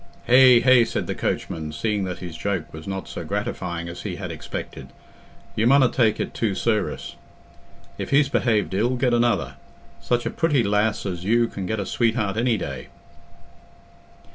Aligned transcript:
"Hegh, 0.25 0.61
hegh!" 0.63 0.83
said 0.85 1.05
the 1.05 1.13
coachman, 1.13 1.71
seeing 1.71 2.05
that 2.05 2.17
his 2.17 2.35
joke 2.35 2.73
was 2.73 2.87
not 2.87 3.07
so 3.07 3.23
gratifying 3.23 3.87
as 3.87 4.01
he 4.01 4.15
had 4.15 4.31
expected, 4.31 4.87
"you 5.55 5.67
munna 5.67 5.89
take 5.89 6.19
it 6.19 6.33
too 6.33 6.55
ser'ous; 6.55 7.13
if 7.99 8.09
he's 8.09 8.27
behaved 8.27 8.73
ill, 8.73 8.95
get 8.95 9.13
another. 9.13 9.57
Such 10.01 10.25
a 10.25 10.31
pretty 10.31 10.63
lass 10.63 11.05
as 11.05 11.23
you 11.23 11.47
can 11.47 11.67
get 11.67 11.79
a 11.79 11.85
sweetheart 11.85 12.35
any 12.35 12.57
day." 12.57 12.87